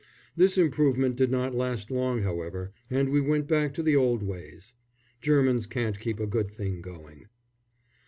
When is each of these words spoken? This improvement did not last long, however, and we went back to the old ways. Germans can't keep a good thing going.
This 0.35 0.57
improvement 0.57 1.15
did 1.15 1.29
not 1.29 1.53
last 1.53 1.91
long, 1.91 2.23
however, 2.23 2.71
and 2.89 3.09
we 3.11 3.21
went 3.21 3.45
back 3.47 3.71
to 3.75 3.83
the 3.83 3.95
old 3.95 4.23
ways. 4.23 4.73
Germans 5.21 5.67
can't 5.67 5.99
keep 5.99 6.19
a 6.19 6.25
good 6.25 6.49
thing 6.49 6.81
going. 6.81 7.27